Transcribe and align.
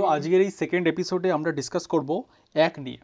So 0.00 0.06
আজকের 0.06 0.40
এই 0.40 0.50
second 0.60 0.84
এপিসোডে 0.88 1.28
আমরা 1.36 1.50
ডিসকাস 1.58 1.84
করব 1.86 2.10
এক 2.54 2.74
নিয়ে। 2.78 3.00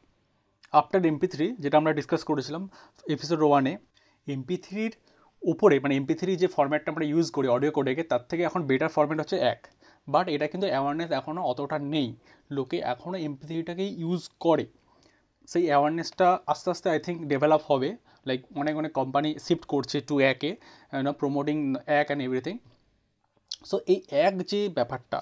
আফটার 0.73 1.07
এমপি 1.07 1.27
থ্রি 1.27 1.47
যেটা 1.59 1.77
আমরা 1.81 1.93
ডিসকাস 1.99 2.23
করেছিলাম 2.25 2.63
এপিসোড 3.15 3.41
ওয়ানে 3.43 3.73
এমপি 4.27 4.57
থ্রির 4.57 4.93
উপরে 5.43 5.77
মানে 5.81 5.95
এমপি 5.97 6.15
থ্রি 6.21 6.33
যে 6.43 6.47
ফর্ম্যাটটা 6.47 6.89
আমরা 6.93 7.05
ইউজ 7.05 7.27
করি 7.31 7.47
অডিও 7.49 7.73
কোডেকে 7.77 8.03
তার 8.03 8.23
থেকে 8.29 8.43
এখন 8.49 8.61
বেটার 8.63 8.89
ফর্ম্যাট 8.89 9.19
হচ্ছে 9.21 9.37
এক। 9.53 9.61
বাট 10.09 10.27
এটা 10.35 10.47
কিন্তু 10.53 10.67
অ্যাওয়ারনেস 10.67 11.11
এখনও 11.11 11.43
অতটা 11.51 11.77
নেই। 11.95 12.09
লোকে 12.51 12.77
এখনও 12.93 13.19
এমপি 13.27 13.45
থ্রিটাকেই 13.47 13.91
ইউজ 14.03 14.23
করে। 14.41 14.65
সেই 15.49 15.65
অ্যাওয়ারনেসটা 15.69 16.29
আস্তে 16.53 16.69
আস্তে 16.71 16.87
আই 16.91 16.99
থিঙ্ক 17.07 17.19
ডেভেলপ 17.33 17.63
হবে। 17.69 17.89
লাইক 18.27 18.41
অনেক 18.55 18.75
অনেক 18.77 18.93
কোম্পানি 18.93 19.31
শিফট 19.47 19.65
করছে 19.73 19.97
টু 20.09 20.15
একে 20.33 20.51
প্রমোটিং 21.21 21.57
এক 22.01 22.07
অ্যান্ড 22.07 22.23
এভরিথিং 22.27 22.55
সো 23.69 23.77
এই 23.93 23.99
এক 24.27 24.35
যে 24.51 24.61
ব্যাপারটা 24.77 25.19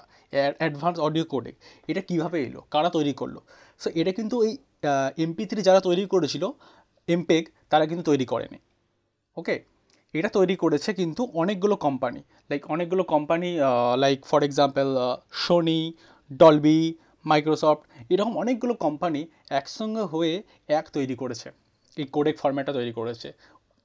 অ্যাডভান্স 0.61 0.97
অডিও 1.07 1.25
কোডেক 1.33 1.55
এটা 1.91 2.01
কীভাবে 2.09 2.37
এলো? 2.47 2.61
কারা 2.73 2.89
তৈরি 2.97 3.13
করল? 3.21 3.35
সো 3.81 3.87
এটা 3.99 4.11
কিন্তু 4.17 4.35
এই 4.47 4.53
এমপি 5.23 5.43
থ্রি 5.49 5.61
যারা 5.69 5.81
তৈরি 5.87 6.03
করেছিল 6.13 6.43
এমপেক 7.07 7.43
তারা 7.71 7.85
কিন্তু 7.89 8.03
তৈরি 8.09 8.25
করেনি। 8.33 8.59
ওকে 9.37 9.55
এটা 10.13 10.29
তৈরি 10.37 10.55
করেছে 10.63 10.89
কিন্তু 10.99 11.21
অনেকগুলো 11.41 11.75
কোম্পানি 11.85 12.21
লাইক 12.49 12.61
অনেকগুলো 12.73 13.03
company 13.13 13.49
like 14.03 14.19
for 14.29 14.41
example 14.47 14.87
Sony 15.43 15.79
Dolby 16.41 16.79
Microsoft 17.25 17.81
এরকম 18.13 18.33
অনেকগুলো 18.43 18.73
কোম্পানি 18.85 19.21
একসঙ্গে 19.59 20.03
হয়ে 20.13 20.33
এক 20.79 20.85
তৈরি 20.95 21.15
করেছে। 21.21 21.47
এই 21.97 22.05
কোডেক 22.15 22.35
ফরম্যাটটা 22.41 22.73
তৈরি 22.77 22.93
করেছে। 22.99 23.29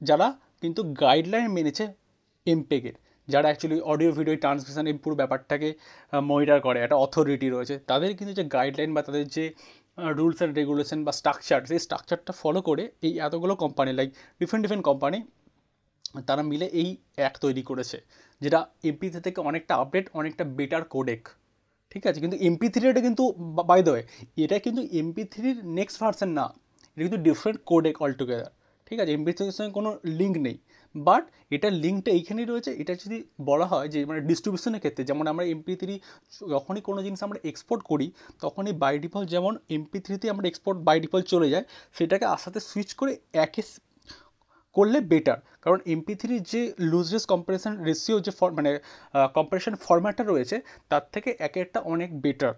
যারা 0.01 0.27
কিন্তু 0.63 0.81
গাইডলাইন 1.03 1.47
মেনেছে 1.57 1.85
এমপেকের 2.47 2.97
যারা 3.35 3.47
অ্যাকচুয়ালি 3.49 3.79
অডিও 3.93 4.11
ভিডিও 4.19 4.35
ট্রান্সমিশন 4.45 4.85
এই 4.91 4.97
পুরো 5.03 5.15
ব্যাপারটাকে 5.21 5.69
মনিটার 6.31 6.59
করে, 6.67 6.79
একটা 6.85 6.97
অথরিটি 7.05 7.49
রয়েছে, 7.55 7.75
তাদের 7.91 8.11
কিন্তু 8.19 8.33
যে 8.39 8.45
গাইডলাইন 8.55 8.91
বা 8.97 9.01
তাদের 9.09 9.25
যে 9.37 9.45
রুলস 10.19 10.39
অ্যান্ড 10.41 10.55
রেগুলেশন 10.61 10.99
বা 11.07 11.13
স্ট্রাকচার 11.21 11.61
সেই 11.71 11.81
স্ট্রাকচারটা 11.87 12.33
ফলো 12.43 12.61
করে 12.69 12.85
এই 13.07 13.13
এতগুলো 13.27 13.53
company 13.65 13.91
like 13.99 14.09
different 14.41 14.63
different 14.65 14.85
company 14.91 15.19
তারা 16.29 16.43
মিলে 16.51 16.67
এই 16.81 16.89
অ্যাক 17.19 17.35
তৈরি 17.45 17.63
করেছে, 17.71 17.99
যেটা 18.41 18.59
এমপি 18.89 19.07
থেকে 19.27 19.39
অনেকটা 19.49 19.75
আপডেট 19.83 20.07
অনেকটা 20.19 20.45
বেটার 20.59 20.83
কোডেক 20.95 21.23
ঠিক 21.93 22.03
আছে? 22.09 22.19
কিন্তু 22.25 22.37
এমপি 22.49 22.67
থ্রিটা 22.75 23.03
কিন্তু 23.07 23.23
বাই 23.71 23.81
দ্য 23.87 23.93
ওয়ে 23.95 24.03
এটা 24.45 24.57
কিন্তু 24.65 24.83
এমপি 25.01 25.23
থ্রির 25.33 25.59
নেক্সট 25.79 25.97
ভার্সন 26.03 26.31
না, 26.39 26.47
এটা 26.93 27.03
কিন্তু 27.07 27.21
ডিফারেন্ট 27.27 27.59
কোডেক 27.71 27.97
অলটুগেদার 28.05 28.53
ঠিক 28.91 28.99
আছে 29.03 29.13
এমপি 29.17 29.33
থ্রির 29.37 29.57
সঙ্গে 29.59 29.73
কোনো 29.79 29.91
লিঙ্ক 30.21 30.35
নেই। 30.47 30.57
বাট 30.95 31.25
এটার 31.57 31.73
লিঙ্কটা 31.85 32.11
এইখানেই 32.19 32.47
রয়েছে, 32.53 32.71
এটা 32.83 32.93
যদি 33.03 33.19
বলা 33.49 33.67
হয় 33.73 33.87
যে 33.95 33.99
মানে 34.11 34.21
ডিস্ট্রিবিউশনের 34.29 34.81
ক্ষেত্রে, 34.83 35.03
যেমন 35.11 35.25
আমরা 35.33 35.45
এমপি 35.55 35.75
থ্রি 35.81 35.95
যখনই 36.55 36.83
কোনো 36.89 37.01
জিনিস 37.07 37.21
আমরা 37.27 37.39
এক্সপোর্ট 37.51 37.81
করি, 37.91 38.07
তখনই 38.45 38.75
বাই 38.83 38.95
ডিফল্ট 39.05 39.27
যেমন 39.35 39.53
এমপি 39.77 39.99
থ্রিতে 40.05 40.27
আমরা 40.35 40.47
এক্সপোর্ট 40.51 40.77
বাই 40.87 40.97
ডিফল্ট 41.05 41.27
চলে 41.35 41.49
যায়, 41.55 41.65
সেটাকে 41.97 42.27
আসাতে 42.35 42.59
সুইচ 42.69 42.91
করে 43.01 43.13
একে 43.45 43.63
করলে 44.77 44.99
বেটার 45.13 45.39
কারণ 45.65 45.79
এমপি 45.95 46.15
থ্রির 46.21 46.43
যে 46.53 46.61
লুজলেস 46.93 47.25
কম্পারেশন 47.33 47.73
রেশিও 47.89 48.19
যে 48.27 48.33
ফর 48.39 48.51
মানে 48.59 48.71
কম্পারেশন 49.37 49.75
ফরম্যাটটা 49.85 50.25
রয়েছে, 50.33 50.57
তার 50.91 51.05
থেকে 51.15 51.31
এক 51.47 51.55
একটা 51.65 51.79
অনেক 51.93 52.11
বেটার 52.25 52.53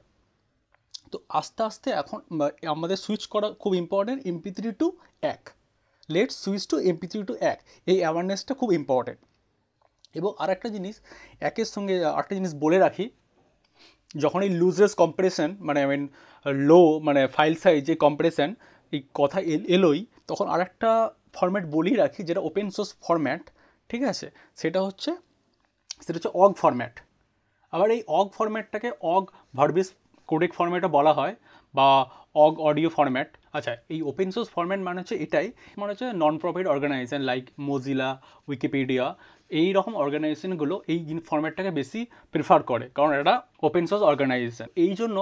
তো 1.12 1.16
আস্তে 1.40 1.60
আস্তে 1.68 1.88
এখন 2.02 2.18
আমাদের 2.74 2.98
সুইচ 3.04 3.22
করা 3.34 3.48
খুব 3.62 3.72
ইম্পর্টেন্ট 3.82 4.18
এমপি 4.30 4.50
থ্রি 4.56 4.68
টু 4.80 4.86
এক। 5.34 5.42
Let 6.14 6.30
switch 6.42 6.62
to 6.70 6.76
MP 6.90 7.06
three 7.10 7.20
to 7.30 7.34
এক। 7.52 7.58
এই 7.92 7.98
অ্যাওয়ারনেসটা 8.02 8.52
খুব 8.60 8.68
ইম্পর্টেন্ট 8.80 9.20
এবং 10.18 10.30
আর 10.42 10.48
একটা 10.56 10.68
জিনিস, 10.76 10.94
একের 11.48 11.68
সঙ্গে 11.74 11.94
আরেকটা 12.16 12.34
জিনিস 12.38 12.52
বলে 12.64 12.78
রাখি, 12.84 13.06
যখন 14.22 14.40
এই 14.46 14.52
লুজলেস 14.60 14.92
কম্পারেশন 15.02 15.50
মানে 15.66 15.78
আই 15.82 15.88
মিন 15.92 16.02
লো 16.68 16.80
মানে 17.06 17.20
ফাইল 17.36 17.54
সাইজ 17.62 17.80
যে 17.88 17.94
কম্পারেশন 18.04 18.48
এই 18.92 19.00
কথা 19.20 19.38
এলোই, 19.76 20.00
তখন 20.30 20.46
আরেকটা 20.54 20.90
ফরম্যাট 21.36 21.64
বলেই 21.74 21.96
রাখি, 22.02 22.20
যেটা 22.28 22.40
ওপেন 22.48 22.66
সোর্স 22.76 22.90
ফরম্যাট 23.04 23.42
ঠিক 23.90 24.02
আছে? 24.12 24.26
সেটা 24.60 24.80
হচ্ছে 24.86 25.10
সেটা 26.04 26.16
হচ্ছে 26.18 26.32
অগ 26.42 26.50
ফরম্যাট 26.62 26.94
আবার 27.72 27.88
এই 27.96 28.00
অগ 28.18 28.26
ফরম্যাটটাকে 28.36 28.88
অগ 29.14 29.22
ভার্বিস 29.58 29.88
কোডেক 30.32 30.50
ফরম্যাটও 30.58 30.90
বলা 30.96 31.12
হয় 31.18 31.34
বা 31.74 31.88
অগ 32.44 32.52
অডিও 32.68 32.88
ফরম্যাট 32.96 33.28
আচ্ছা 33.56 33.72
এই 33.94 34.00
ওপেন 34.10 34.28
সোর্স 34.34 34.48
ফরম্যাট 34.54 34.80
মানে 34.86 34.98
হচ্ছে 35.00 35.16
এটাই। 35.24 35.46
মানে 35.80 35.90
হচ্ছে 35.92 36.06
non 36.22 36.34
profit 36.42 36.66
organization 36.74 37.20
like 37.30 37.44
Mozilla 37.68 38.08
Wikipedia 38.48 39.06
এই 39.50 39.68
রকম 39.78 39.92
অর্গানাইজেশনগুলো 40.04 40.74
এই 40.92 40.98
ফরম্যাটটাকে 41.28 41.70
বেশি 41.80 42.00
প্রিফার 42.32 42.60
করে। 42.70 42.86
কারণ 42.96 43.10
এটা 43.20 43.34
ওপেন 43.68 43.84
সোর্স 43.90 44.02
অর্গানাইজেশন 44.10 44.68
এই 44.84 44.92
জন্য 45.00 45.16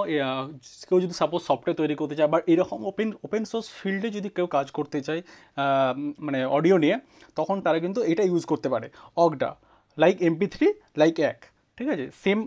কেউ 0.87 0.97
যদি 1.03 1.13
সাপোজ 1.21 1.41
সফটওয়্যার 1.49 1.79
তৈরি 1.81 1.95
করতে 2.01 2.15
চায় 2.19 2.29
বা 2.33 2.37
এরকম 2.53 2.79
ওপেন 2.91 3.09
ওপেন 3.25 3.43
সোর্স 3.51 3.65
ফিল্ডে 3.79 4.09
যদি 4.17 4.29
কেউ 4.37 4.47
কাজ 4.55 4.67
করতে 4.77 4.99
চায় 5.07 5.21
মানে 6.25 6.39
অডিও 6.57 6.75
নিয়ে, 6.83 6.95
তখন 7.39 7.57
তারা 7.65 7.77
কিন্তু 7.85 7.99
এটা 8.11 8.23
ইউজ 8.29 8.43
করতে 8.51 8.67
পারে। 8.73 8.87
অগটা 9.23 9.49
লাইক 9.97 10.15
এমপি 10.27 10.47
থ্রি 10.53 10.67
লাইক 11.01 11.15
এক। 11.31 11.39
ঠিক 11.77 11.87
আছে? 11.93 12.05
সেম 12.23 12.39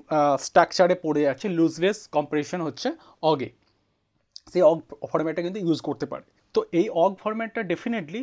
স্ট্রাকচারে 0.47 0.95
পড়ে 1.05 1.21
যাচ্ছে 1.27 1.47
লুজলেস 1.59 1.99
কম্পারেশন 2.17 2.61
হচ্ছে 2.67 2.89
অগে 3.31 3.49
সেই 4.53 4.63
অগ 4.71 4.79
ফরম্যাটটা 5.11 5.43
কিন্তু 5.47 5.61
ইউজ 5.67 5.79
করতে 5.89 6.07
পারে। 6.13 6.25
তো 6.55 6.61
এই 6.81 6.87
অগ 7.05 7.13
ফরম্যাটটা 7.23 7.61
ডেফিনেটলি 7.73 8.23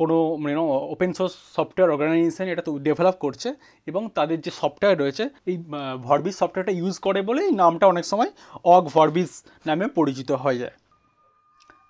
কোনো 0.00 0.16
মানে 0.42 0.54
ওপেন 0.94 1.10
সোর্স 1.18 1.34
সফটওয়্যার 1.56 1.92
অর্গানাইজেশন 1.94 2.46
এটা 2.52 2.62
তো 2.68 2.72
ডেভেলপ 2.88 3.16
করছে 3.24 3.48
এবং 3.90 4.02
তাদের 4.18 4.38
যে 4.46 4.50
সফটওয়্যার 4.60 5.00
রয়েছে, 5.02 5.24
এই 5.50 5.56
ভরবিস 6.08 6.34
সফটওয়্যারটা 6.40 6.74
ইউজ 6.80 6.94
করে 7.06 7.20
বলে 7.28 7.40
এই 7.48 7.54
নামটা 7.62 7.84
অনেক 7.92 8.04
সময় 8.12 8.30
অগ 8.74 8.82
ভরবিস 8.96 9.30
নামে 9.68 9.86
পরিচিত 9.98 10.30
হয়ে 10.44 10.58
যায়। 10.62 10.74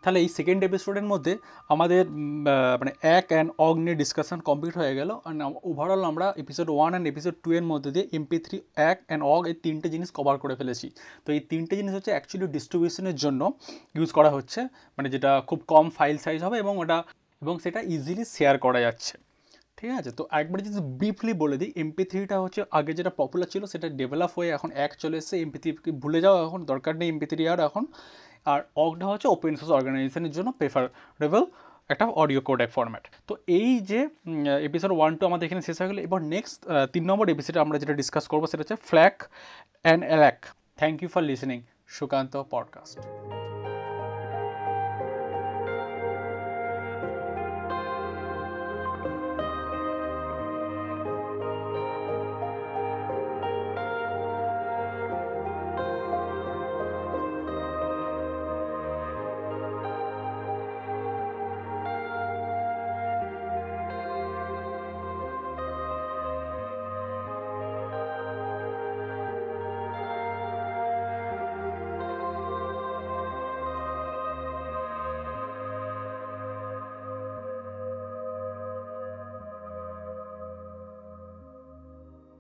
তাহলে 0.02 0.18
এই 0.24 0.28
সেকেন্ড 0.38 0.60
এপিসোডের 0.68 1.06
মধ্যে 1.12 1.32
আমাদের 1.72 2.02
মানে 2.80 2.92
এক 3.16 3.26
অ্যান্ড 3.32 3.50
অগ 3.66 3.74
নিয়ে 3.84 3.96
ডিসকাশন 4.02 4.38
কমপ্লিট 4.48 4.74
হয়ে 4.80 4.94
গেল। 4.98 5.10
অ্যান্ড 5.24 5.40
ওভারঅল 5.70 6.02
আমরা 6.10 6.26
episode 6.42 6.68
one 6.76 6.90
and 6.92 7.06
episode 7.12 7.34
two 7.44 7.48
এর 7.58 7.64
মধ্যে 7.72 7.90
দিয়ে 7.94 8.06
এমপি 8.18 8.38
থ্রি 8.44 8.56
এক 8.90 8.98
অ্যান্ড 9.08 9.22
অগ 9.34 9.40
এই 9.50 9.56
তিনটে 9.64 9.88
জিনিস 9.94 10.08
কভার 10.18 10.36
করে 10.42 10.54
ফেলেছি। 10.60 10.86
তো 11.24 11.28
এই 11.36 11.40
তিনটে 11.50 11.74
জিনিস 11.80 11.92
হচ্ছে 11.96 12.10
অ্যাকচুয়ালি 12.14 12.46
ডিস্ট্রিবিউশনের 12.56 13.16
জন্য 13.24 13.40
ইউজ 13.96 14.10
করা 14.18 14.30
হচ্ছে 14.36 14.60
মানে 14.96 15.08
যেটা 15.14 15.30
খুব 15.48 15.58
কম 15.72 15.86
ফাইল 15.96 16.16
সাইজ 16.24 16.40
হবে 16.46 16.56
এবং 16.64 16.74
ওটা, 16.82 16.98
এবং 17.42 17.54
সেটা 17.64 17.80
ইজিলি 17.94 18.24
শেয়ার 18.36 18.54
করা 18.64 18.80
যাচ্ছে। 18.86 19.14
ঠিক 19.78 19.90
আছে? 20.00 20.10
তো 20.18 20.22
একবার 20.40 20.58
যদি 20.66 20.80
ব্রিফলি 21.00 21.32
বলে 21.42 21.56
দিই 21.60 21.70
এমপি 21.82 22.02
থ্রিটা 22.10 22.36
হচ্ছে 22.44 22.60
আগে 22.78 22.92
যেটা 22.98 23.12
পপুলার 23.20 23.48
ছিল, 23.52 23.62
সেটা 23.72 23.86
ডেভেলপ 24.00 24.30
হয়ে 24.36 24.50
এখন 24.56 24.68
এক 24.84 24.92
চলে 25.02 25.16
এসেছে। 25.20 25.36
এমপি 25.44 25.58
থ্রি 25.62 25.70
ভুলে 26.02 26.18
যাওয়া 26.24 26.38
এখন 26.46 26.60
দরকার 26.70 26.92
নেই 27.00 27.08
এমপি 27.12 27.26
থ্রি 27.30 27.42
আর 27.52 27.60
এখন। 27.68 27.84
আর 28.44 28.62
অগডা 28.76 29.06
হচ্ছে 29.06 29.28
ওপেন 29.28 29.56
সোর্স 29.56 29.72
অর্গানাইজেশনের 29.72 30.30
জন্য 30.30 30.52
প্রেফারেবল 30.52 31.44
একটা 31.88 32.06
অডিও 32.06 32.40
কোডেক 32.40 32.70
ফরম্যাট 32.70 33.08
তো 33.26 33.36
এই 33.46 33.80
যে 33.80 34.08
এপিসোড 34.62 34.92
ওয়ান 34.92 35.16
টু 35.16 35.26
আমাদের 35.26 35.46
এখানে 35.46 35.62
শেষ 35.62 35.78
হয়ে 35.78 35.88
গেলো। 35.88 36.02
এবার 36.02 36.22
নেক্সট 36.22 36.64
তিন 36.92 37.04
নম্বর 37.04 37.28
এপিসোডে 37.28 37.60
আমরা 37.60 37.78
যেটা 37.78 37.92
ডিসকাস 37.92 38.28
করব 38.28 38.46
সেটা 38.46 38.60
হচ্ছে 38.60 38.76
FLAC 38.76 39.28
and 39.82 40.04
ALAC 40.04 40.46
thank 40.76 41.02
you 41.02 41.08
for 41.08 41.20
listening 41.20 41.60
Sukanta 41.86 42.42
podcast 42.50 43.00